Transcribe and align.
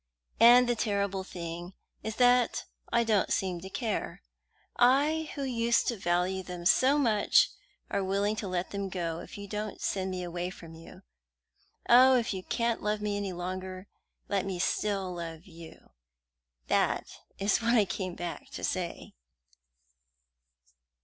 And 0.39 0.67
the 0.67 0.73
terrible 0.75 1.23
thing 1.23 1.75
is 2.01 2.15
that 2.15 2.65
I 2.91 3.03
don't 3.03 3.31
seem 3.31 3.61
to 3.61 3.69
care; 3.69 4.23
I, 4.75 5.29
who 5.35 5.43
used 5.43 5.87
to 5.89 5.95
value 5.95 6.41
them 6.41 6.65
so 6.65 6.97
much, 6.97 7.51
am 7.91 8.07
willing 8.07 8.35
to 8.37 8.47
let 8.47 8.71
them 8.71 8.89
go 8.89 9.19
if 9.19 9.37
you 9.37 9.47
don't 9.47 9.79
send 9.79 10.09
me 10.09 10.23
away 10.23 10.49
from 10.49 10.73
you. 10.73 11.03
Oh, 11.87 12.15
if 12.17 12.33
you 12.33 12.41
can't 12.41 12.81
love 12.81 12.99
me 12.99 13.15
any 13.15 13.31
longer, 13.31 13.85
let 14.27 14.43
me 14.43 14.57
still 14.57 15.13
love 15.13 15.45
you! 15.45 15.91
That 16.65 17.05
is 17.37 17.61
what 17.61 17.75
I 17.75 17.85
came 17.85 18.15
back 18.15 18.49
to 18.53 18.63
say." 18.63 19.13